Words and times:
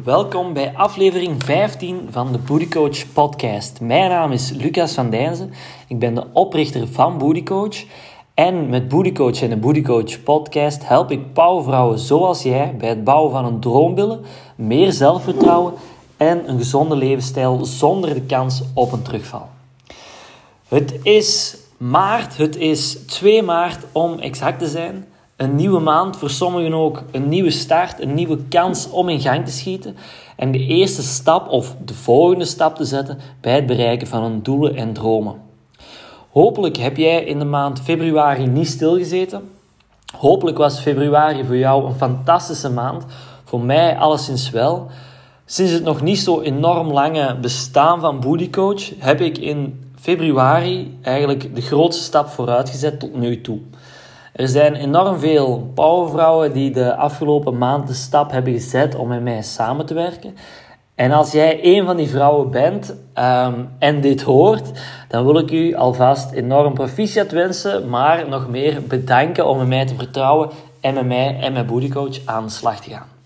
Welkom 0.00 0.52
bij 0.52 0.72
aflevering 0.74 1.44
15 1.44 2.08
van 2.10 2.32
de 2.32 2.38
Booty 2.38 2.68
Coach 2.68 3.12
podcast. 3.12 3.80
Mijn 3.80 4.10
naam 4.10 4.32
is 4.32 4.50
Lucas 4.50 4.94
van 4.94 5.10
Dijnzen. 5.10 5.52
Ik 5.88 5.98
ben 5.98 6.14
de 6.14 6.26
oprichter 6.32 6.88
van 6.88 7.18
Booty 7.18 7.42
Coach. 7.42 7.84
En 8.34 8.68
met 8.68 8.88
Booty 8.88 9.12
Coach 9.12 9.42
en 9.42 9.48
de 9.48 9.56
Booty 9.56 9.82
Coach 9.82 10.22
podcast 10.22 10.88
help 10.88 11.10
ik 11.10 11.32
powervrouwen 11.32 11.98
zoals 11.98 12.42
jij 12.42 12.74
bij 12.78 12.88
het 12.88 13.04
bouwen 13.04 13.32
van 13.32 13.44
een 13.44 13.60
droombillen, 13.60 14.20
meer 14.54 14.92
zelfvertrouwen 14.92 15.74
en 16.16 16.48
een 16.48 16.58
gezonde 16.58 16.96
levensstijl 16.96 17.64
zonder 17.64 18.14
de 18.14 18.22
kans 18.22 18.62
op 18.74 18.92
een 18.92 19.02
terugval. 19.02 19.48
Het 20.68 20.98
is 21.02 21.56
maart, 21.76 22.36
het 22.36 22.56
is 22.56 22.92
2 23.06 23.42
maart 23.42 23.84
om 23.92 24.18
exact 24.18 24.58
te 24.58 24.68
zijn. 24.68 25.06
Een 25.42 25.54
nieuwe 25.54 25.80
maand, 25.80 26.16
voor 26.16 26.30
sommigen 26.30 26.74
ook 26.74 27.02
een 27.10 27.28
nieuwe 27.28 27.50
start, 27.50 28.00
een 28.00 28.14
nieuwe 28.14 28.38
kans 28.48 28.90
om 28.90 29.08
in 29.08 29.20
gang 29.20 29.44
te 29.44 29.52
schieten. 29.52 29.96
En 30.36 30.52
de 30.52 30.58
eerste 30.58 31.02
stap 31.02 31.48
of 31.48 31.76
de 31.84 31.94
volgende 31.94 32.44
stap 32.44 32.76
te 32.76 32.84
zetten 32.84 33.18
bij 33.40 33.54
het 33.54 33.66
bereiken 33.66 34.06
van 34.06 34.22
hun 34.22 34.42
doelen 34.42 34.76
en 34.76 34.92
dromen. 34.92 35.34
Hopelijk 36.30 36.76
heb 36.76 36.96
jij 36.96 37.24
in 37.24 37.38
de 37.38 37.44
maand 37.44 37.80
februari 37.80 38.46
niet 38.46 38.68
stilgezeten. 38.68 39.50
Hopelijk 40.16 40.58
was 40.58 40.80
februari 40.80 41.44
voor 41.44 41.56
jou 41.56 41.86
een 41.86 41.94
fantastische 41.94 42.70
maand. 42.70 43.04
Voor 43.44 43.60
mij 43.60 43.96
alleszins 43.96 44.50
wel. 44.50 44.86
Sinds 45.44 45.72
het 45.72 45.84
nog 45.84 46.02
niet 46.02 46.18
zo 46.18 46.40
enorm 46.40 46.92
lange 46.92 47.36
bestaan 47.40 48.00
van 48.00 48.20
Booty 48.20 48.50
Coach 48.50 48.90
heb 48.98 49.20
ik 49.20 49.38
in 49.38 49.90
februari 50.00 50.98
eigenlijk 51.02 51.54
de 51.54 51.62
grootste 51.62 52.02
stap 52.02 52.28
vooruit 52.28 52.70
gezet 52.70 53.00
tot 53.00 53.14
nu 53.14 53.40
toe. 53.40 53.58
Er 54.32 54.48
zijn 54.48 54.74
enorm 54.74 55.18
veel 55.18 55.70
powervrouwen 55.74 56.52
die 56.52 56.70
de 56.70 56.96
afgelopen 56.96 57.58
maand 57.58 57.86
de 57.86 57.94
stap 57.94 58.30
hebben 58.30 58.52
gezet 58.52 58.94
om 58.94 59.08
met 59.08 59.22
mij 59.22 59.42
samen 59.42 59.86
te 59.86 59.94
werken. 59.94 60.34
En 60.94 61.12
als 61.12 61.32
jij 61.32 61.58
een 61.62 61.84
van 61.84 61.96
die 61.96 62.08
vrouwen 62.08 62.50
bent 62.50 62.94
um, 63.18 63.68
en 63.78 64.00
dit 64.00 64.22
hoort, 64.22 64.70
dan 65.08 65.24
wil 65.24 65.38
ik 65.38 65.50
u 65.50 65.74
alvast 65.74 66.32
enorm 66.32 66.74
proficiat 66.74 67.30
wensen, 67.30 67.88
maar 67.88 68.28
nog 68.28 68.48
meer 68.48 68.82
bedanken 68.82 69.46
om 69.46 69.58
met 69.58 69.66
mij 69.68 69.86
te 69.86 69.94
vertrouwen 69.94 70.50
en 70.80 70.94
met 70.94 71.06
mij 71.06 71.38
en 71.40 71.52
mijn 71.52 71.66
bodycoach 71.66 72.18
aan 72.24 72.44
de 72.44 72.50
slag 72.50 72.80
te 72.80 72.90
gaan. 72.90 73.21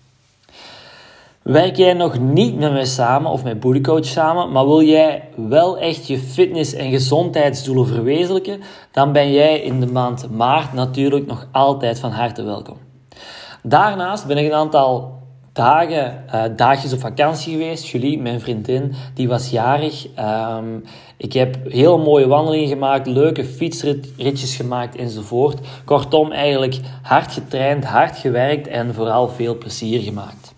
Werk 1.47 1.75
jij 1.75 1.93
nog 1.93 2.19
niet 2.19 2.59
met 2.59 2.71
mij 2.71 2.85
samen 2.85 3.31
of 3.31 3.43
met 3.43 3.59
Bodycoach 3.59 4.05
samen, 4.05 4.51
maar 4.51 4.65
wil 4.65 4.81
jij 4.81 5.29
wel 5.35 5.77
echt 5.77 6.07
je 6.07 6.19
fitness- 6.19 6.73
en 6.73 6.89
gezondheidsdoelen 6.89 7.87
verwezenlijken, 7.87 8.61
dan 8.91 9.11
ben 9.11 9.31
jij 9.31 9.59
in 9.59 9.79
de 9.79 9.85
maand 9.85 10.29
maart 10.31 10.73
natuurlijk 10.73 11.27
nog 11.27 11.47
altijd 11.51 11.99
van 11.99 12.11
harte 12.11 12.43
welkom. 12.43 12.77
Daarnaast 13.63 14.27
ben 14.27 14.37
ik 14.37 14.45
een 14.45 14.53
aantal 14.53 15.19
dagen, 15.53 16.23
uh, 16.33 16.43
dagjes 16.55 16.93
op 16.93 16.99
vakantie 16.99 17.51
geweest. 17.51 17.87
Julie, 17.87 18.19
mijn 18.21 18.39
vriendin, 18.39 18.93
die 19.13 19.27
was 19.27 19.49
jarig. 19.49 20.07
Um, 20.19 20.83
ik 21.17 21.33
heb 21.33 21.57
heel 21.71 21.97
mooie 21.97 22.27
wandelingen 22.27 22.67
gemaakt, 22.67 23.07
leuke 23.07 23.43
fietsritjes 23.45 24.55
gemaakt 24.55 24.95
enzovoort. 24.95 25.59
Kortom, 25.85 26.31
eigenlijk 26.31 26.79
hard 27.01 27.31
getraind, 27.31 27.85
hard 27.85 28.17
gewerkt 28.17 28.67
en 28.67 28.93
vooral 28.93 29.27
veel 29.27 29.57
plezier 29.57 30.01
gemaakt. 30.01 30.55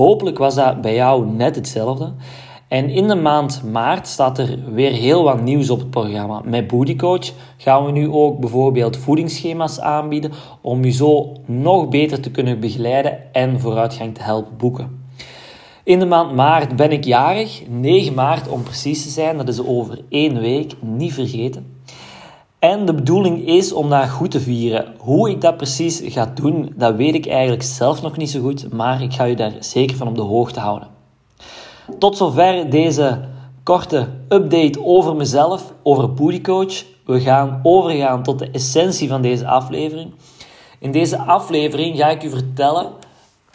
Hopelijk 0.00 0.38
was 0.38 0.54
dat 0.54 0.80
bij 0.80 0.94
jou 0.94 1.26
net 1.26 1.54
hetzelfde. 1.54 2.12
En 2.68 2.88
in 2.88 3.08
de 3.08 3.14
maand 3.14 3.62
maart 3.70 4.06
staat 4.06 4.38
er 4.38 4.58
weer 4.72 4.92
heel 4.92 5.22
wat 5.22 5.42
nieuws 5.42 5.70
op 5.70 5.78
het 5.78 5.90
programma. 5.90 6.42
Met 6.44 6.66
Booty 6.66 6.96
Coach 6.96 7.32
gaan 7.56 7.84
we 7.84 7.92
nu 7.92 8.08
ook 8.08 8.38
bijvoorbeeld 8.38 8.96
voedingsschema's 8.96 9.80
aanbieden 9.80 10.32
om 10.60 10.84
je 10.84 10.90
zo 10.90 11.32
nog 11.46 11.88
beter 11.88 12.20
te 12.20 12.30
kunnen 12.30 12.60
begeleiden 12.60 13.32
en 13.32 13.60
vooruitgang 13.60 14.14
te 14.14 14.22
helpen 14.22 14.56
boeken. 14.56 15.04
In 15.84 15.98
de 15.98 16.06
maand 16.06 16.34
maart 16.34 16.76
ben 16.76 16.92
ik 16.92 17.04
jarig, 17.04 17.62
9 17.68 18.14
maart 18.14 18.48
om 18.48 18.62
precies 18.62 19.02
te 19.02 19.10
zijn, 19.10 19.36
dat 19.36 19.48
is 19.48 19.64
over 19.66 20.00
één 20.08 20.40
week, 20.40 20.74
niet 20.80 21.12
vergeten. 21.12 21.79
En 22.60 22.86
de 22.86 22.94
bedoeling 22.94 23.46
is 23.46 23.72
om 23.72 23.90
dat 23.90 24.08
goed 24.08 24.30
te 24.30 24.40
vieren. 24.40 24.94
Hoe 24.98 25.30
ik 25.30 25.40
dat 25.40 25.56
precies 25.56 26.00
ga 26.04 26.32
doen, 26.34 26.72
dat 26.76 26.94
weet 26.94 27.14
ik 27.14 27.26
eigenlijk 27.26 27.62
zelf 27.62 28.02
nog 28.02 28.16
niet 28.16 28.30
zo 28.30 28.40
goed, 28.40 28.72
maar 28.72 29.02
ik 29.02 29.12
ga 29.12 29.24
je 29.24 29.36
daar 29.36 29.52
zeker 29.58 29.96
van 29.96 30.08
op 30.08 30.14
de 30.14 30.22
hoogte 30.22 30.60
houden. 30.60 30.88
Tot 31.98 32.16
zover 32.16 32.70
deze 32.70 33.20
korte 33.62 34.08
update 34.28 34.84
over 34.84 35.16
mezelf, 35.16 35.72
over 35.82 36.40
Coach. 36.42 36.84
We 37.04 37.20
gaan 37.20 37.60
overgaan 37.62 38.22
tot 38.22 38.38
de 38.38 38.50
essentie 38.50 39.08
van 39.08 39.22
deze 39.22 39.46
aflevering. 39.46 40.12
In 40.78 40.92
deze 40.92 41.18
aflevering 41.18 41.96
ga 41.96 42.08
ik 42.08 42.22
u 42.22 42.30
vertellen 42.30 42.86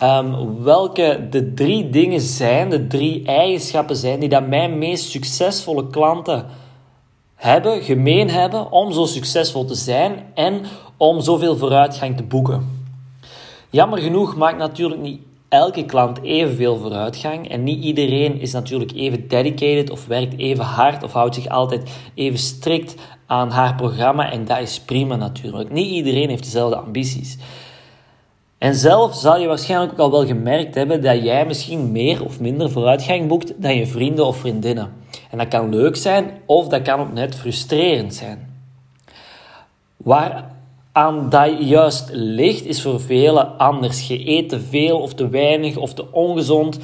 um, 0.04 0.64
welke 0.64 1.28
de 1.30 1.54
drie 1.54 1.90
dingen 1.90 2.22
zijn, 2.22 2.70
de 2.70 2.88
drie 2.88 3.26
eigenschappen 3.26 3.96
zijn 3.96 4.20
die 4.20 4.30
dat 4.30 4.48
mijn 4.48 4.78
meest 4.78 5.10
succesvolle 5.10 5.88
klanten 5.88 6.46
hebben, 7.36 7.82
gemeen 7.82 8.30
hebben 8.30 8.72
om 8.72 8.92
zo 8.92 9.06
succesvol 9.06 9.66
te 9.66 9.76
zijn 9.76 10.26
en 10.34 10.62
om 10.98 11.22
zoveel 11.22 11.58
vooruitgang 11.58 12.18
te 12.18 12.24
boeken. 12.24 12.88
Jammer 13.70 14.00
genoeg 14.00 14.36
maakt 14.36 14.58
natuurlijk 14.58 15.02
niet 15.02 15.20
elke 15.50 15.86
klant 15.86 16.22
evenveel 16.22 16.78
vooruitgang 16.78 17.50
en 17.50 17.64
niet 17.64 17.84
iedereen 17.84 18.40
is 18.40 18.52
natuurlijk 18.52 18.92
even 18.92 19.28
dedicated 19.28 19.90
of 19.90 20.06
werkt 20.06 20.38
even 20.38 20.64
hard 20.64 21.04
of 21.04 21.12
houdt 21.12 21.36
zich 21.36 21.48
altijd 21.48 21.92
even 22.14 22.40
strikt 22.40 22.96
aan 23.26 23.50
haar 23.50 23.76
programma 23.76 24.32
en 24.32 24.46
dat 24.46 24.60
is 24.60 24.80
prima 24.80 25.16
natuurlijk. 25.16 25.72
Niet 25.72 25.88
iedereen 25.88 26.30
heeft 26.30 26.44
dezelfde 26.44 26.78
ambities. 26.78 27.38
En 28.58 28.76
zelf 28.76 29.16
zal 29.16 29.40
je 29.40 29.48
waarschijnlijk 29.48 29.92
ook 29.92 30.00
al 30.00 30.12
wel 30.12 30.26
gemerkt 30.26 30.76
hebben 30.76 31.02
dat 31.02 31.24
jij 31.24 31.46
misschien 31.46 31.92
meer 31.92 32.26
of 32.26 32.40
minder 32.40 32.72
vooruitgang 32.72 33.28
boekt 33.28 33.54
dan 33.62 33.76
je 33.76 33.88
vrienden 33.88 34.26
of 34.26 34.38
vriendinnen. 34.38 34.94
En 35.32 35.38
dat 35.38 35.48
kan 35.48 35.70
leuk 35.70 35.96
zijn 35.96 36.42
of 36.46 36.68
dat 36.68 36.82
kan 36.82 37.00
ook 37.00 37.14
net 37.14 37.36
frustrerend 37.36 38.14
zijn. 38.14 38.54
Waar 39.98 40.54
aan 40.92 41.30
dat 41.30 41.50
juist 41.60 42.10
ligt, 42.12 42.66
is 42.66 42.82
voor 42.82 43.02
velen 43.02 43.58
anders. 43.58 44.08
Je 44.08 44.30
eet 44.30 44.50
te 44.50 44.60
veel 44.60 45.00
of 45.00 45.14
te 45.14 45.30
weinig 45.30 45.78
of 45.78 45.94
te 45.94 46.12
ongezond. 46.12 46.80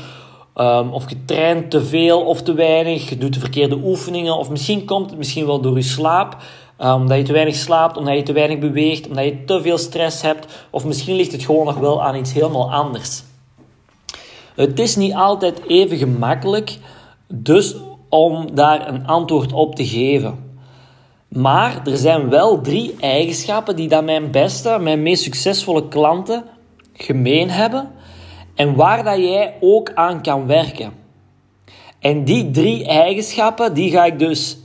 Um, 0.56 0.94
of 0.94 1.09
je 1.09 1.25
traint 1.25 1.72
te 1.72 1.84
veel 1.84 2.22
of 2.22 2.41
te 2.41 2.53
weinig. 2.53 3.09
Je 3.09 3.18
doet 3.18 3.34
de 3.34 3.40
verkeerde 3.40 3.80
oefeningen. 3.84 4.38
Of 4.38 4.50
misschien 4.50 4.85
komt 4.85 5.09
het 5.09 5.18
misschien 5.18 5.46
wel 5.46 5.62
door 5.62 5.75
je 5.75 5.81
slaap. 5.81 6.38
Um, 6.80 6.94
omdat 6.94 7.18
je 7.18 7.24
te 7.24 7.34
weinig 7.34 7.56
slaapt, 7.56 7.97
omdat 7.97 8.16
je 8.16 8.24
te 8.24 8.34
weinig 8.34 8.59
beweegt, 8.59 9.07
omdat 9.07 9.24
je 9.24 9.44
te 9.44 9.62
veel 9.62 9.78
stress 9.78 10.22
hebt. 10.22 10.66
Of 10.69 10.85
misschien 10.85 11.16
ligt 11.16 11.31
het 11.31 11.44
gewoon 11.44 11.66
nog 11.66 11.78
wel 11.78 12.03
aan 12.03 12.16
iets 12.16 12.34
helemaal 12.34 12.72
anders. 12.72 13.24
Het 14.56 14.80
is 14.80 14.96
niet 14.96 15.13
altijd 15.13 15.62
even 15.68 15.97
gemakkelijk. 15.97 16.78
Dus 17.28 17.75
om 18.11 18.55
daar 18.55 18.88
een 18.88 19.07
antwoord 19.07 19.53
op 19.53 19.75
te 19.75 19.85
geven. 19.85 20.49
Maar 21.27 21.81
er 21.85 21.97
zijn 21.97 22.29
wel 22.29 22.61
drie 22.61 22.95
eigenschappen 22.99 23.75
die 23.75 23.88
dat 23.88 24.03
mijn 24.03 24.31
beste, 24.31 24.77
mijn 24.79 25.03
meest 25.03 25.23
succesvolle 25.23 25.88
klanten 25.88 26.44
gemeen 26.94 27.50
hebben 27.50 27.91
en 28.55 28.75
waar 28.75 29.03
dat 29.03 29.17
jij 29.17 29.53
ook 29.59 29.91
aan 29.94 30.21
kan 30.21 30.47
werken. 30.47 30.91
En 32.00 32.23
die 32.23 32.51
drie 32.51 32.85
eigenschappen, 32.85 33.73
die 33.73 33.91
ga 33.91 34.05
ik 34.05 34.19
dus 34.19 34.57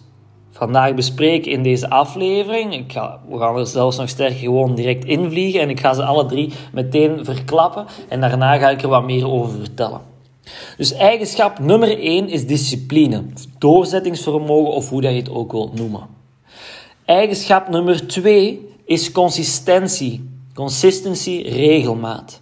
vandaag 0.51 0.95
bespreken 0.95 1.51
in 1.51 1.63
deze 1.63 1.91
aflevering. 1.91 2.75
Ik 2.75 2.93
ga, 2.93 3.21
we 3.29 3.39
gaan 3.39 3.57
er 3.57 3.67
zelfs 3.67 3.97
nog 3.97 4.09
sterker 4.09 4.37
gewoon 4.37 4.75
direct 4.75 5.05
invliegen 5.05 5.61
en 5.61 5.71
ik 5.71 5.81
ga 5.81 5.95
ze 5.95 6.05
alle 6.05 6.27
drie 6.27 6.53
meteen 6.73 7.25
verklappen 7.25 7.87
en 8.09 8.21
daarna 8.21 8.59
ga 8.59 8.71
ik 8.71 8.83
er 8.83 8.89
wat 8.89 9.05
meer 9.05 9.31
over 9.31 9.59
vertellen. 9.59 10.16
Dus 10.77 10.93
eigenschap 10.93 11.59
nummer 11.59 11.99
1 11.99 12.29
is 12.29 12.47
discipline, 12.47 13.25
doorzettingsvermogen 13.59 14.73
of 14.73 14.89
hoe 14.89 15.01
dat 15.01 15.11
je 15.11 15.19
het 15.19 15.31
ook 15.31 15.53
wilt 15.53 15.75
noemen. 15.75 16.07
Eigenschap 17.05 17.69
nummer 17.69 18.07
2 18.07 18.69
is 18.85 19.13
consistentie, 19.13 20.29
consistency, 20.55 21.43
regelmaat. 21.47 22.41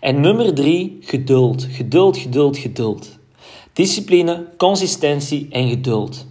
En 0.00 0.20
nummer 0.20 0.54
3, 0.54 0.98
geduld, 1.00 1.66
geduld, 1.70 2.16
geduld, 2.16 2.58
geduld. 2.58 3.18
Discipline, 3.72 4.46
consistentie 4.56 5.46
en 5.50 5.68
geduld. 5.68 6.26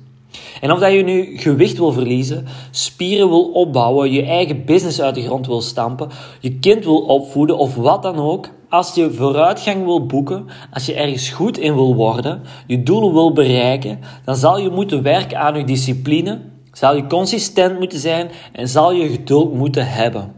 En 0.61 0.71
of 0.71 0.79
dat 0.79 0.93
je 0.93 1.03
nu 1.03 1.37
gewicht 1.37 1.77
wil 1.77 1.91
verliezen, 1.91 2.45
spieren 2.71 3.29
wil 3.29 3.43
opbouwen, 3.43 4.11
je 4.11 4.23
eigen 4.23 4.65
business 4.65 5.01
uit 5.01 5.15
de 5.15 5.23
grond 5.23 5.47
wil 5.47 5.61
stampen, 5.61 6.09
je 6.39 6.59
kind 6.59 6.83
wil 6.83 6.99
opvoeden 6.99 7.57
of 7.57 7.75
wat 7.75 8.03
dan 8.03 8.15
ook, 8.15 8.49
als 8.71 8.93
je 8.93 9.13
vooruitgang 9.13 9.83
wil 9.83 10.05
boeken, 10.05 10.47
als 10.73 10.85
je 10.85 10.93
ergens 10.93 11.29
goed 11.29 11.57
in 11.57 11.73
wil 11.73 11.95
worden, 11.95 12.41
je 12.67 12.83
doelen 12.83 13.13
wil 13.13 13.33
bereiken, 13.33 13.99
dan 14.25 14.35
zal 14.35 14.59
je 14.59 14.69
moeten 14.69 15.01
werken 15.03 15.39
aan 15.39 15.55
je 15.55 15.63
discipline, 15.63 16.41
zal 16.71 16.95
je 16.95 17.07
consistent 17.07 17.79
moeten 17.79 17.99
zijn 17.99 18.31
en 18.51 18.67
zal 18.67 18.91
je 18.91 19.09
geduld 19.09 19.53
moeten 19.53 19.87
hebben. 19.87 20.33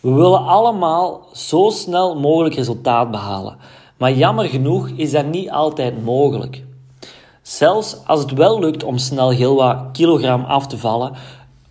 We 0.00 0.12
willen 0.12 0.46
allemaal 0.46 1.26
zo 1.32 1.70
snel 1.70 2.20
mogelijk 2.20 2.54
resultaat 2.54 3.10
behalen, 3.10 3.56
maar 3.96 4.12
jammer 4.12 4.44
genoeg 4.44 4.88
is 4.88 5.10
dat 5.10 5.26
niet 5.26 5.50
altijd 5.50 6.04
mogelijk. 6.04 6.64
Zelfs 7.42 7.96
als 8.06 8.20
het 8.20 8.32
wel 8.32 8.60
lukt 8.60 8.84
om 8.84 8.98
snel 8.98 9.30
heel 9.30 9.54
wat 9.54 9.78
kilogram 9.92 10.44
af 10.44 10.66
te 10.66 10.78
vallen, 10.78 11.12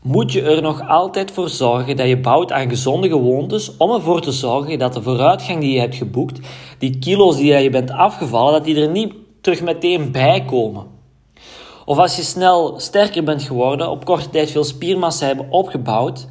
moet 0.02 0.32
je 0.32 0.42
er 0.42 0.62
nog 0.62 0.88
altijd 0.88 1.32
voor 1.32 1.50
zorgen 1.50 1.96
dat 1.96 2.08
je 2.08 2.18
bouwt 2.18 2.52
aan 2.52 2.70
gezonde 2.70 3.08
gewoontes 3.10 3.78
om 3.78 3.92
ervoor 3.92 4.22
te 4.22 4.32
zorgen 4.32 4.80
dat 4.80 4.94
de 4.94 5.02
vooruitgang 5.02 5.60
die 5.60 5.74
je 5.74 5.80
hebt 5.80 5.96
geboekt, 5.96 6.40
die 6.78 7.00
kilo's 7.00 7.36
die 7.36 7.54
je 7.54 7.70
bent 7.70 7.92
afgevallen, 7.92 8.54
dat 8.54 8.64
die 8.64 8.82
er 8.82 8.90
niet 8.90 9.14
terug 9.42 9.62
meteen 9.62 10.12
bij 10.12 10.46
komen. 10.46 10.86
Of 11.86 11.98
als 11.98 12.16
je 12.16 12.22
snel 12.22 12.80
sterker 12.80 13.24
bent 13.24 13.44
geworden, 13.44 13.90
op 13.90 14.06
korte 14.06 14.30
tijd 14.30 14.52
veel 14.52 14.64
spiermassa 14.64 15.26
hebben 15.26 15.50
opgebouwd, 15.50 16.28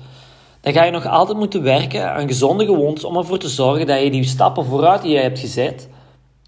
dan 0.60 0.72
ga 0.72 0.84
je 0.84 0.90
nog 0.90 1.06
altijd 1.06 1.38
moeten 1.38 1.62
werken 1.62 2.12
aan 2.12 2.28
gezonde 2.28 2.64
gewoontes 2.64 3.04
om 3.04 3.16
ervoor 3.16 3.38
te 3.38 3.48
zorgen 3.48 3.86
dat 3.86 4.02
je 4.02 4.10
die 4.10 4.24
stappen 4.24 4.64
vooruit 4.64 5.02
die 5.02 5.12
je 5.12 5.18
hebt 5.18 5.38
gezet, 5.38 5.88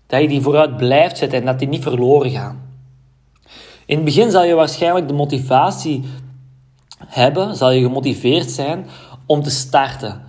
dat 0.06 0.20
je 0.20 0.28
die 0.28 0.40
vooruit 0.40 0.76
blijft 0.76 1.18
zetten 1.18 1.38
en 1.38 1.44
dat 1.46 1.58
die 1.58 1.68
niet 1.68 1.82
verloren 1.82 2.30
gaan. 2.30 2.70
In 3.86 3.96
het 3.96 4.04
begin 4.04 4.30
zal 4.30 4.44
je 4.44 4.54
waarschijnlijk 4.54 5.08
de 5.08 5.14
motivatie 5.14 6.02
hebben, 7.06 7.56
zal 7.56 7.70
je 7.70 7.82
gemotiveerd 7.82 8.50
zijn 8.50 8.86
om 9.26 9.42
te 9.42 9.50
starten. 9.50 10.22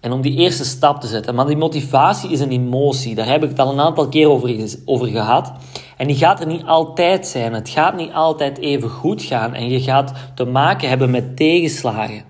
En 0.00 0.12
om 0.12 0.20
die 0.20 0.36
eerste 0.36 0.64
stap 0.64 1.00
te 1.00 1.06
zetten. 1.06 1.34
Maar 1.34 1.46
die 1.46 1.56
motivatie 1.56 2.30
is 2.30 2.40
een 2.40 2.50
emotie. 2.50 3.14
Daar 3.14 3.26
heb 3.26 3.42
ik 3.42 3.48
het 3.48 3.58
al 3.58 3.72
een 3.72 3.80
aantal 3.80 4.08
keer 4.08 4.28
over, 4.28 4.76
over 4.84 5.06
gehad. 5.06 5.52
En 5.96 6.06
die 6.06 6.16
gaat 6.16 6.40
er 6.40 6.46
niet 6.46 6.64
altijd 6.64 7.26
zijn. 7.26 7.52
Het 7.52 7.68
gaat 7.68 7.96
niet 7.96 8.12
altijd 8.12 8.58
even 8.58 8.88
goed 8.88 9.22
gaan. 9.22 9.54
En 9.54 9.68
je 9.68 9.80
gaat 9.80 10.12
te 10.34 10.44
maken 10.44 10.88
hebben 10.88 11.10
met 11.10 11.36
tegenslagen. 11.36 12.22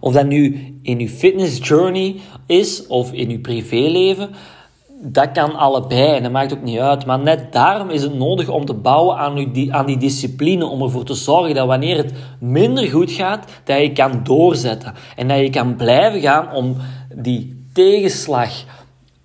Of 0.00 0.12
dat 0.12 0.26
nu 0.26 0.74
in 0.82 0.98
je 0.98 1.08
fitness 1.08 1.68
journey 1.68 2.16
is 2.46 2.86
of 2.86 3.12
in 3.12 3.30
je 3.30 3.38
privéleven 3.38 4.30
dat 5.00 5.32
kan 5.32 5.56
allebei 5.56 6.16
en 6.16 6.22
dat 6.22 6.32
maakt 6.32 6.52
ook 6.52 6.62
niet 6.62 6.78
uit. 6.78 7.06
Maar 7.06 7.18
net 7.18 7.52
daarom 7.52 7.90
is 7.90 8.02
het 8.02 8.14
nodig 8.14 8.48
om 8.48 8.64
te 8.64 8.74
bouwen 8.74 9.16
aan, 9.16 9.52
die, 9.52 9.74
aan 9.74 9.86
die 9.86 9.96
discipline. 9.96 10.66
Om 10.66 10.82
ervoor 10.82 11.04
te 11.04 11.14
zorgen 11.14 11.54
dat 11.54 11.66
wanneer 11.66 11.96
het 11.96 12.12
minder 12.40 12.84
goed 12.84 13.10
gaat, 13.10 13.50
dat 13.64 13.80
je 13.80 13.92
kan 13.92 14.20
doorzetten. 14.22 14.94
En 15.16 15.28
dat 15.28 15.38
je 15.38 15.50
kan 15.50 15.76
blijven 15.76 16.20
gaan 16.20 16.52
om 16.52 16.76
die 17.14 17.64
tegenslag 17.72 18.50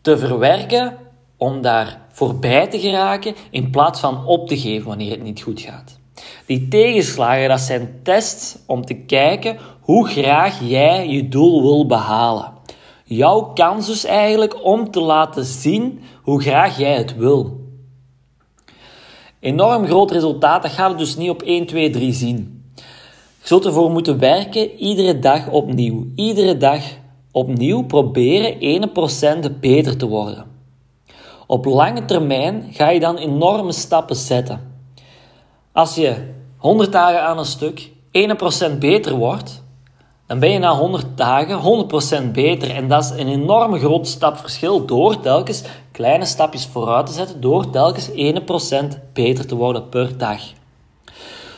te 0.01 0.17
verwerken. 0.17 0.93
Om 1.37 1.61
daar 1.61 2.01
voorbij 2.11 2.67
te 2.67 2.79
geraken 2.79 3.35
in 3.49 3.69
plaats 3.69 3.99
van 3.99 4.25
op 4.25 4.47
te 4.47 4.57
geven 4.57 4.87
wanneer 4.87 5.11
het 5.11 5.23
niet 5.23 5.41
goed 5.41 5.61
gaat. 5.61 5.99
Die 6.45 6.67
tegenslagen, 6.67 7.49
dat 7.49 7.59
zijn 7.59 7.99
tests 8.03 8.57
om 8.65 8.85
te 8.85 8.93
kijken 8.93 9.57
hoe 9.81 10.07
graag 10.07 10.59
jij 10.61 11.07
je 11.07 11.27
doel 11.27 11.61
wil 11.61 11.85
behalen 11.85 12.51
jouw 13.03 13.41
kans 13.41 13.87
dus 13.87 14.05
eigenlijk 14.05 14.63
om 14.65 14.91
te 14.91 15.01
laten 15.01 15.45
zien 15.45 16.01
hoe 16.21 16.41
graag 16.41 16.77
jij 16.77 16.95
het 16.95 17.15
wil. 17.17 17.61
Enorm 19.39 19.85
groot 19.85 20.11
resultaat, 20.11 20.61
dat 20.61 20.71
gaat 20.71 20.89
het 20.89 20.97
dus 20.97 21.17
niet 21.17 21.29
op 21.29 21.41
1, 21.41 21.65
2, 21.65 21.89
3 21.89 22.13
zien. 22.13 22.63
Je 22.75 23.49
zult 23.49 23.65
ervoor 23.65 23.91
moeten 23.91 24.19
werken, 24.19 24.75
iedere 24.75 25.19
dag 25.19 25.49
opnieuw. 25.49 26.05
Iedere 26.15 26.57
dag 26.57 26.81
opnieuw 27.31 27.83
proberen 27.85 28.81
1% 29.47 29.59
beter 29.59 29.97
te 29.97 30.07
worden. 30.07 30.45
Op 31.47 31.65
lange 31.65 32.05
termijn 32.05 32.67
ga 32.71 32.89
je 32.89 32.99
dan 32.99 33.17
enorme 33.17 33.71
stappen 33.71 34.15
zetten. 34.15 34.71
Als 35.71 35.95
je 35.95 36.15
100 36.57 36.91
dagen 36.91 37.23
aan 37.23 37.37
een 37.37 37.45
stuk 37.45 37.89
1% 38.71 38.77
beter 38.79 39.15
wordt, 39.15 39.62
dan 40.27 40.39
ben 40.39 40.49
je 40.49 40.59
na 40.59 40.75
100 40.75 41.05
dagen 41.15 41.87
100% 42.27 42.31
beter. 42.31 42.69
En 42.69 42.87
dat 42.87 43.03
is 43.03 43.09
een 43.09 43.27
enorme 43.27 43.79
groot 43.79 44.07
stapverschil 44.07 44.85
door 44.85 45.19
telkens 45.19 45.63
kleine 45.91 46.25
stapjes 46.25 46.65
vooruit 46.65 47.05
te 47.05 47.13
zetten, 47.13 47.41
door 47.41 47.69
telkens 47.69 48.09
1% 48.09 48.13
beter 49.13 49.47
te 49.47 49.55
worden 49.55 49.89
per 49.89 50.17
dag. 50.17 50.41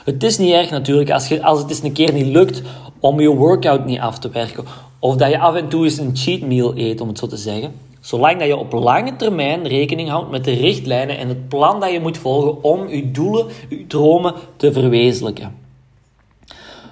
Het 0.03 0.23
is 0.23 0.37
niet 0.37 0.53
erg 0.53 0.69
natuurlijk 0.69 1.11
als, 1.11 1.27
je, 1.27 1.43
als 1.43 1.59
het 1.59 1.69
eens 1.69 1.83
een 1.83 1.91
keer 1.91 2.13
niet 2.13 2.25
lukt 2.25 2.61
om 2.99 3.19
je 3.19 3.29
workout 3.29 3.85
niet 3.85 3.99
af 3.99 4.19
te 4.19 4.29
werken. 4.29 4.65
Of 4.99 5.15
dat 5.15 5.29
je 5.29 5.39
af 5.39 5.55
en 5.55 5.67
toe 5.67 5.83
eens 5.83 5.97
een 5.97 6.15
cheat 6.15 6.41
meal 6.41 6.77
eet, 6.77 7.01
om 7.01 7.07
het 7.07 7.17
zo 7.17 7.27
te 7.27 7.37
zeggen. 7.37 7.73
Zolang 7.99 8.39
dat 8.39 8.47
je 8.47 8.57
op 8.57 8.71
lange 8.71 9.15
termijn 9.15 9.67
rekening 9.67 10.09
houdt 10.09 10.31
met 10.31 10.43
de 10.43 10.53
richtlijnen 10.53 11.17
en 11.17 11.27
het 11.27 11.47
plan 11.47 11.79
dat 11.79 11.91
je 11.91 11.99
moet 11.99 12.17
volgen 12.17 12.63
om 12.63 12.87
je 12.87 13.11
doelen, 13.11 13.45
je 13.69 13.87
dromen 13.87 14.33
te 14.57 14.73
verwezenlijken. 14.73 15.64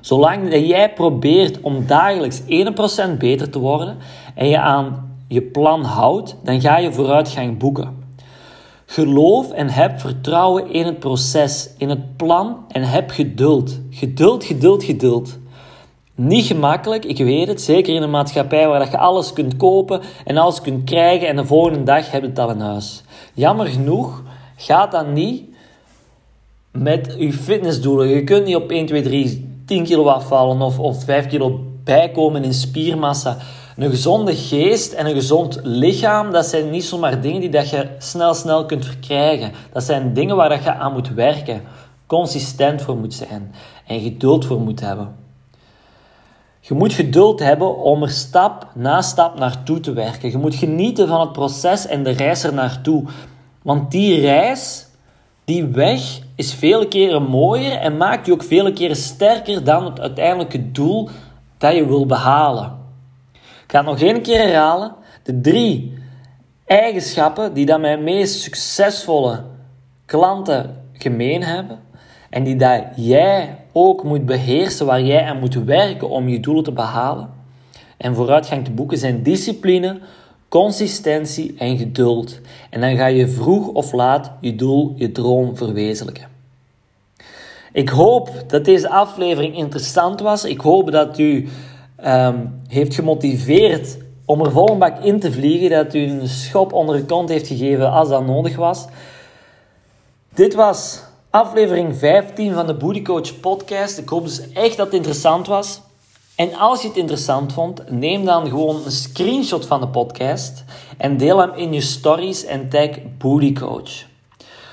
Zolang 0.04 0.50
dat 0.50 0.68
jij 0.68 0.94
probeert 0.94 1.62
om 1.62 1.88
dagelijks 1.88 2.42
1% 2.42 2.46
beter 3.18 3.50
te 3.50 3.60
worden 3.60 3.98
en 4.36 4.48
je 4.48 4.60
aan 4.60 5.16
je 5.28 5.42
plan 5.42 5.84
houdt, 5.84 6.36
dan 6.44 6.62
ga 6.62 6.78
je 6.78 6.92
vooruitgang 6.92 7.58
boeken. 7.58 8.06
Geloof 8.86 9.52
en 9.52 9.70
heb 9.70 10.00
vertrouwen 10.00 10.72
in 10.72 10.86
het 10.86 11.00
proces, 11.00 11.70
in 11.78 11.90
het 11.90 12.18
plan 12.18 12.58
en 12.68 12.84
heb 12.84 13.10
geduld. 13.10 13.80
Geduld, 13.90 14.44
geduld, 14.44 14.84
geduld. 14.84 15.38
Niet 16.16 16.46
gemakkelijk, 16.46 17.06
ik 17.06 17.18
weet 17.18 17.48
het. 17.48 17.62
Zeker 17.62 17.96
in 17.96 18.02
een 18.02 18.10
maatschappij 18.10 18.68
waar 18.68 18.90
je 18.92 18.98
alles 18.98 19.34
kunt 19.34 19.58
kopen 19.58 20.02
en 20.26 20.38
alles 20.38 20.62
kunt 20.62 20.84
krijgen 20.84 21.28
en 21.28 21.36
de 21.36 21.46
volgende 21.46 21.84
dag 21.84 22.12
heb 22.12 22.22
je 22.22 22.28
het 22.28 22.40
al 22.40 22.50
in 22.50 22.60
huis. 22.60 23.04
Jammer 23.34 23.68
genoeg 23.68 24.24
gaat 24.56 24.92
dat 24.92 25.08
niet 25.08 25.44
met 26.72 27.16
je 27.18 27.34
fitnessdoelen. 27.34 28.08
Je 28.08 28.24
kunt 28.24 28.46
niet 28.46 28.56
op 28.56 28.70
1, 28.70 28.86
2, 28.86 29.02
3 29.02 29.53
10 29.66 29.84
kilo 29.84 30.08
afvallen 30.08 30.62
of, 30.62 30.80
of 30.80 31.04
5 31.04 31.28
kilo 31.28 31.60
bijkomen 31.84 32.44
in 32.44 32.54
spiermassa. 32.54 33.38
Een 33.78 33.90
gezonde 33.90 34.36
geest 34.36 34.94
en 34.94 35.06
een 35.06 35.14
gezond 35.14 35.60
lichaam, 35.64 36.32
dat 36.32 36.46
zijn 36.46 36.70
niet 36.70 36.84
zomaar 36.84 37.22
dingen 37.22 37.42
die 37.42 37.50
dat 37.50 37.70
je 37.70 37.90
snel, 37.98 38.34
snel 38.34 38.66
kunt 38.66 38.86
verkrijgen. 38.86 39.52
Dat 39.72 39.84
zijn 39.84 40.14
dingen 40.14 40.36
waar 40.36 40.50
dat 40.50 40.64
je 40.64 40.74
aan 40.74 40.94
moet 40.94 41.14
werken, 41.14 41.62
consistent 42.08 42.82
voor 42.82 42.98
moet 42.98 43.14
zijn 43.14 43.54
en 43.88 44.00
geduld 44.00 44.46
voor 44.46 44.60
moet 44.60 44.80
hebben. 44.80 45.16
Je 46.60 46.74
moet 46.74 46.94
geduld 46.94 47.40
hebben 47.40 47.78
om 47.78 48.04
er 48.04 48.10
stap 48.10 48.68
na 48.74 49.02
stap 49.02 49.40
naartoe 49.40 49.80
te 49.80 49.94
werken. 49.94 50.32
Je 50.32 50.38
moet 50.38 50.56
genieten 50.56 51.08
van 51.08 51.20
het 51.20 51.32
proces 51.32 51.88
en 51.88 52.04
de 52.04 52.10
reis 52.10 52.44
er 52.44 52.54
naartoe. 52.54 53.04
Want 53.62 53.92
die 53.92 54.20
reis, 54.20 54.88
die 55.46 55.66
weg, 55.66 56.20
is 56.36 56.54
vele 56.54 56.88
keren 56.88 57.24
mooier 57.24 57.78
en 57.78 57.98
maakt 57.98 58.26
je 58.26 58.32
ook 58.32 58.44
vele 58.44 58.74
keren 58.74 58.96
sterker 58.96 59.64
dan 59.64 59.86
het 59.86 60.00
uiteindelijke 60.00 60.72
doel 60.72 61.10
dat 61.58 61.76
je 61.76 61.88
wil 61.88 62.06
behalen. 62.06 62.82
Ik 63.34 63.72
ga 63.72 63.78
het 63.78 63.88
nog 63.88 64.02
één 64.02 64.22
keer 64.22 64.40
herhalen. 64.40 64.96
De 65.24 65.42
drie 65.42 65.98
eigenschappen 66.66 67.54
die 67.54 67.66
dat 67.66 67.80
mijn 67.80 68.04
meest 68.04 68.42
succesvolle 68.42 69.44
klanten 70.06 70.84
gemeen 70.94 71.44
hebben 71.44 71.80
en 72.30 72.44
die 72.44 72.56
dat 72.56 72.84
jij 72.96 73.58
ook 73.72 74.04
moet 74.04 74.26
beheersen, 74.26 74.86
waar 74.86 75.02
jij 75.02 75.26
aan 75.26 75.40
moet 75.40 75.56
werken 75.56 76.10
om 76.10 76.28
je 76.28 76.40
doelen 76.40 76.64
te 76.64 76.72
behalen 76.72 77.30
en 77.98 78.16
vooruitgang 78.16 78.66
te 78.66 78.72
boeken, 78.72 78.98
zijn 78.98 79.24
discipline, 79.24 80.00
consistentie 80.54 81.56
en 81.58 81.78
geduld. 81.78 82.40
En 82.70 82.82
dan 82.82 82.96
ga 82.96 83.06
je 83.06 83.28
vroeg 83.28 83.68
of 83.68 83.92
laat 83.92 84.32
je 84.42 84.56
doel, 84.56 84.94
je 84.96 85.12
droom 85.12 85.58
verwezenlijken. 85.58 86.28
Ik 87.72 87.90
hoop 87.90 88.30
dat 88.48 88.66
deze 88.66 88.90
aflevering 88.90 89.58
interessant 89.58 90.22
was. 90.22 90.46
Ik 90.46 90.62
hoop 90.62 90.92
dat 90.92 91.20
u 91.20 91.50
um, 92.06 92.62
heeft 92.68 92.96
gemotiveerd 92.96 93.98
om 94.26 94.42
er 94.42 94.52
vol 94.52 94.78
bak 94.78 95.04
in 95.04 95.20
te 95.20 95.32
vliegen. 95.32 95.70
Dat 95.70 95.94
u 95.94 96.00
een 96.00 96.28
schop 96.28 96.74
onder 96.74 96.96
de 96.96 97.06
kont 97.06 97.30
heeft 97.30 97.48
gegeven 97.48 97.92
als 97.92 98.10
dat 98.10 98.26
nodig 98.26 98.56
was. 98.56 98.86
Dit 100.34 100.54
was 100.54 101.04
aflevering 101.30 101.96
15 101.96 102.54
van 102.54 102.68
de 102.68 102.76
Booty 102.76 103.02
Coach 103.02 103.40
podcast. 103.40 103.98
Ik 103.98 104.10
hoop 104.10 104.24
dus 104.24 104.52
echt 104.52 104.78
dat 104.78 104.86
het 104.86 104.96
interessant 104.96 105.48
was. 105.48 105.82
En 106.36 106.54
als 106.54 106.82
je 106.82 106.88
het 106.88 106.98
interessant 106.98 107.54
vond, 107.54 107.90
neem 107.90 108.26
dan 108.26 108.48
gewoon 108.48 108.82
een 108.86 108.92
screenshot 108.92 109.66
van 109.66 109.80
de 109.80 109.88
podcast 109.88 110.64
en 110.98 111.18
deel 111.18 111.38
hem 111.38 111.54
in 111.54 111.74
je 111.74 111.82
stories 111.82 112.46
en 112.46 112.70
tag 112.70 112.90
Booty 113.18 113.54
Coach. 113.54 113.92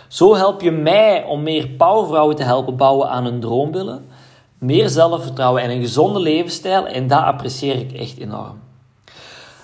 Zo 0.08 0.34
help 0.34 0.60
je 0.60 0.70
mij 0.70 1.24
om 1.24 1.42
meer 1.42 1.68
powervrouwen 1.68 2.36
te 2.36 2.42
helpen 2.42 2.76
bouwen 2.76 3.08
aan 3.08 3.24
hun 3.24 3.40
droombillen, 3.40 4.06
meer 4.58 4.88
zelfvertrouwen 4.88 5.62
en 5.62 5.70
een 5.70 5.80
gezonde 5.80 6.20
levensstijl 6.20 6.86
en 6.86 7.06
dat 7.06 7.22
apprecieer 7.22 7.76
ik 7.76 7.92
echt 7.92 8.18
enorm. 8.18 8.60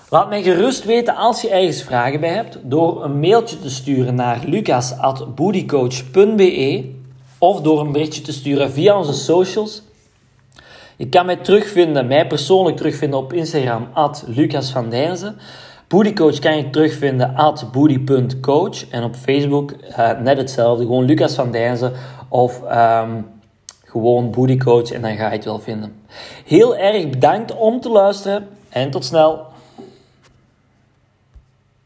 Laat 0.09 0.29
mij 0.29 0.43
gerust 0.43 0.85
weten 0.85 1.15
als 1.15 1.41
je 1.41 1.49
ergens 1.49 1.81
vragen 1.81 2.19
bij 2.19 2.33
hebt 2.33 2.57
door 2.63 3.03
een 3.03 3.19
mailtje 3.19 3.59
te 3.59 3.69
sturen 3.69 4.15
naar 4.15 4.43
lucas.bootycoach.be 4.45 6.91
of 7.37 7.61
door 7.61 7.79
een 7.79 7.91
berichtje 7.91 8.21
te 8.21 8.33
sturen 8.33 8.71
via 8.71 8.97
onze 8.97 9.13
socials 9.13 9.81
je 10.97 11.09
kan 11.09 11.25
mij 11.25 11.35
terugvinden, 11.35 12.07
mij 12.07 12.27
persoonlijk 12.27 12.77
terugvinden 12.77 13.19
op 13.19 13.33
Instagram, 13.33 13.87
at 13.93 14.23
Lucas 14.27 14.71
van 14.71 14.89
Dijnzen. 14.89 15.37
Bootycoach 15.87 16.39
kan 16.39 16.57
je 16.57 16.69
terugvinden 16.69 17.35
at 17.35 17.69
booty.coach. 17.71 18.89
En 18.89 19.03
op 19.03 19.15
Facebook 19.15 19.71
uh, 19.71 20.19
net 20.19 20.37
hetzelfde, 20.37 20.83
gewoon 20.83 21.05
Lucas 21.05 21.35
van 21.35 21.51
Dijnzen 21.51 21.93
of 22.29 22.61
um, 22.71 23.25
gewoon 23.85 24.31
Bootycoach 24.31 24.91
en 24.91 25.01
dan 25.01 25.15
ga 25.15 25.25
je 25.25 25.35
het 25.35 25.45
wel 25.45 25.59
vinden. 25.59 25.95
Heel 26.45 26.77
erg 26.77 27.09
bedankt 27.09 27.55
om 27.55 27.81
te 27.81 27.89
luisteren 27.89 28.47
en 28.69 28.91
tot 28.91 29.05
snel. 29.05 29.46